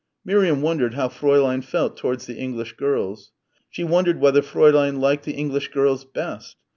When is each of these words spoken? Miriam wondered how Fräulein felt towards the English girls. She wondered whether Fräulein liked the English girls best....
Miriam 0.25 0.63
wondered 0.63 0.95
how 0.95 1.07
Fräulein 1.09 1.63
felt 1.63 1.95
towards 1.95 2.25
the 2.25 2.33
English 2.35 2.75
girls. 2.75 3.31
She 3.69 3.83
wondered 3.83 4.19
whether 4.19 4.41
Fräulein 4.41 4.97
liked 4.99 5.25
the 5.25 5.35
English 5.35 5.67
girls 5.67 6.05
best.... 6.05 6.57